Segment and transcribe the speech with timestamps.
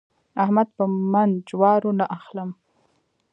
[0.43, 2.49] احمد په من جوارو نه اخلم.